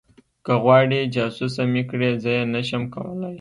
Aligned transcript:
که 0.45 0.53
غواړې 0.63 0.99
جاسوسه 1.15 1.63
مې 1.71 1.83
کړي 1.89 2.09
زه 2.23 2.29
یې 2.37 2.43
نشم 2.53 2.83
کولی 2.93 3.29